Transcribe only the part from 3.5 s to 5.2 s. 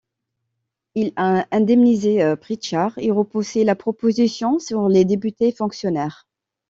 la proposition sur les